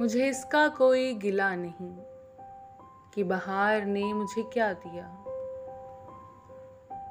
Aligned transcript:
मुझे 0.00 0.28
इसका 0.28 0.68
कोई 0.68 1.14
गिला 1.14 1.54
नहीं 1.54 1.96
कि 3.14 3.24
बहार 3.24 3.84
ने 3.84 4.12
मुझे 4.12 4.42
क्या 4.42 4.72
दिया। 4.72 5.06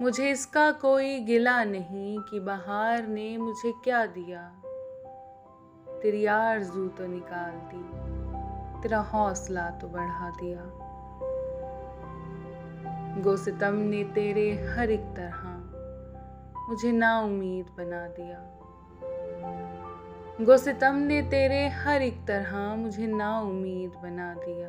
मुझे 0.00 0.30
इसका 0.30 0.70
कोई 0.72 1.18
गिला 1.20 1.64
नहीं 1.64 2.18
कि 2.20 2.40
बहार 2.40 3.06
ने 3.06 3.36
मुझे 3.36 3.72
क्या 3.84 4.06
दिया। 4.06 4.42
तेरी 6.02 6.24
आरज़ू 6.26 6.88
तो 6.88 7.06
निकाल 7.06 7.52
दी, 7.72 7.82
तेरा 8.82 9.00
हौसला 9.00 9.70
तो 9.70 9.88
बढ़ा 9.88 10.30
दिया। 10.30 10.62
गोसितम 13.22 13.74
ने 13.74 14.04
तेरे 14.04 14.50
हर 14.66 14.90
एक 14.90 15.04
तरह 15.16 15.42
मुझे 16.68 16.92
ना 16.92 17.18
उम्मीद 17.20 17.66
बना 17.78 18.06
दिया। 18.08 18.38
गो 20.42 20.56
सितम 20.56 20.94
ने 20.94 21.22
तेरे 21.22 21.68
हर 21.68 22.02
एक 22.02 22.26
तरह 22.26 22.74
मुझे 22.74 23.06
ना 23.06 23.40
उम्मीद 23.40 23.90
बना 24.02 24.34
दिया। 24.34 24.68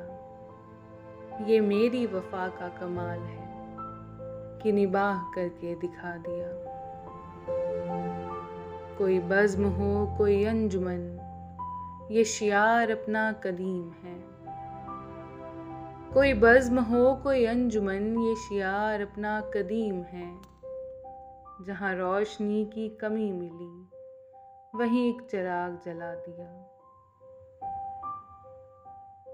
ये 1.46 1.60
मेरी 1.60 2.06
वफा 2.06 2.48
का 2.48 2.68
कमाल 2.68 3.20
है 3.20 3.48
कि 4.62 4.72
निबाह 4.72 5.24
करके 5.24 5.76
दिखा 5.76 6.18
दिया। 6.18 6.48
कोई 8.98 9.20
बज्म 9.20 9.66
हो, 9.66 10.16
कोई 10.18 10.46
अंजुमन, 10.46 11.02
ये 12.12 12.24
शियार 12.24 12.92
अपना 12.92 13.32
कदीम 13.32 13.92
है। 14.04 14.16
कोई 16.14 16.34
बज्म 16.34 16.80
हो, 16.80 17.16
कोई 17.16 17.46
अंजुमन, 17.46 18.28
ये 18.28 18.36
शियार 18.36 19.02
अपना 19.02 19.42
कदीम 19.42 20.02
है। 20.04 20.36
जहाँ 21.68 21.96
रोशनी 21.96 22.66
की 22.66 22.90
कमी 22.90 23.32
मिली 23.32 23.93
वहीं 24.76 25.16
एक 25.16 25.22
चिराग 25.22 25.80
जला 25.86 26.14
दिया। 26.16 26.48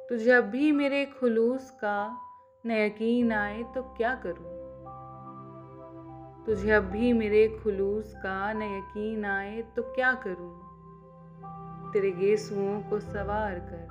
तो 0.10 0.18
जब 0.18 0.50
भी 0.50 0.72
मेरे 0.72 1.06
खुलूस 1.06 1.72
का 1.72 2.18
न 2.66 2.72
यकीन 2.72 3.32
आए 3.32 3.64
तो 3.64 3.84
क्या 3.84 4.16
करूँ? 4.16 4.60
तुझे 6.46 6.72
अब 6.72 6.84
भी 6.84 7.14
मेरे 7.14 7.48
खुलूस 7.64 8.14
का 8.16 8.54
न 8.54 8.62
यकीन 8.62 9.26
आए 9.26 9.62
तो 9.62 9.82
क्या 9.84 10.14
करूँ? 10.14 10.52
तेरे 11.94 12.12
गेसुओं 12.12 12.82
को 12.82 13.00
सवार 13.00 13.60
कर 13.60 13.88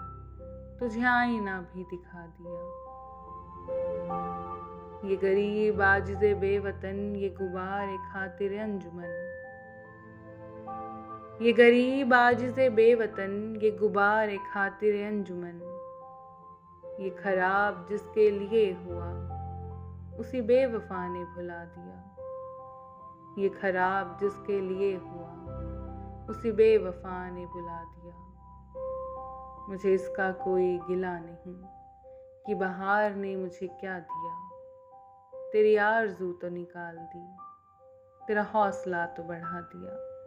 तुझे 0.80 1.02
आईना 1.02 1.60
भी 1.60 1.84
दिखा 1.84 2.26
दिया। 2.26 2.60
ये 5.10 5.16
गरीब 5.16 5.82
आजिज 5.82 6.24
बेवतन, 6.34 7.16
ये 7.16 7.28
गुबार 7.28 7.86
खातिर 7.86 8.60
अंजुमन। 8.60 9.34
ये 11.42 11.53
गरीब 11.53 12.14
आजिज 12.14 12.58
बेवतन, 12.75 13.61
ये 13.62 13.70
गुबार 13.70 14.36
खातिर 14.36 15.06
अंजुमन। 15.06 15.61
ये 17.00 17.11
खराब 17.11 17.86
जिसके 17.89 18.31
लिए 18.31 18.72
हुआ, 18.72 19.06
उसी 20.19 20.41
बेवफा 20.41 21.09
ने 21.09 21.25
भुला 21.25 21.64
दिया। 21.64 21.98
ये 23.39 23.48
खराब 23.48 24.19
जिसके 24.20 24.61
लिए 24.61 24.97
हुआ, 24.97 25.31
उसी 26.31 26.53
बेवफा 26.53 27.31
ने 27.31 27.47
बुला 27.47 27.84
दिया। 27.84 28.16
मुझे 29.69 29.94
इसका 29.94 30.33
कोई 30.33 30.78
गिला 30.78 31.19
नहीं, 31.19 31.62
कि 32.47 32.55
बहार 32.55 33.14
ने 33.14 33.36
मुझे 33.36 33.66
क्या 33.66 33.98
दिया। 33.98 34.34
तेरी 35.53 35.77
आरज़ू 35.77 36.33
तो 36.33 36.48
निकाल 36.48 36.97
दी, 36.97 37.27
तेरा 38.27 38.42
हौसला 38.42 39.06
तो 39.06 39.22
बढ़ा 39.22 39.61
दिया। 39.61 40.17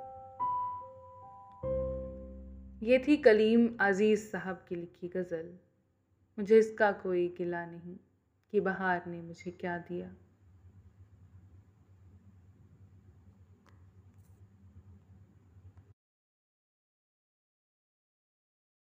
ये 2.81 2.97
थी 2.99 3.15
कलीम 3.17 3.67
अज़ीज़ 3.79 4.19
साहब 4.19 4.65
की 4.69 4.75
लिखी 4.75 5.07
गज़ल। 5.07 5.49
मुझे 6.37 6.57
इसका 6.57 6.91
कोई 6.91 7.27
गिला 7.37 7.65
नहीं 7.65 7.95
कि 8.51 8.59
बहार 8.59 9.03
ने 9.07 9.21
मुझे 9.21 9.51
क्या 9.51 9.77
दिया। 9.77 10.15